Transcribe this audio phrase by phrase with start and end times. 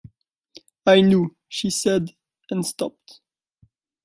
[0.87, 2.15] “I knew,” she said,
[2.49, 3.19] and stopped.